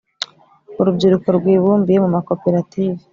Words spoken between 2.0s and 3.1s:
mu ma koperative